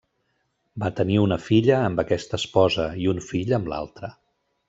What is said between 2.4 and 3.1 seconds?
esposa, i